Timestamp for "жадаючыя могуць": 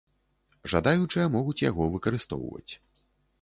0.71-1.59